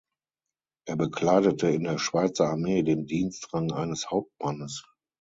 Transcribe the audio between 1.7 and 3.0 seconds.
der Schweizer Armee